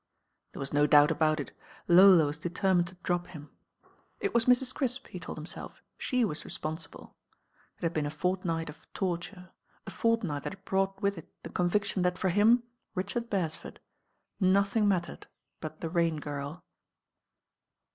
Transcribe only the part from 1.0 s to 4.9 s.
about it; Lola was determined to drop him. It was Mrs.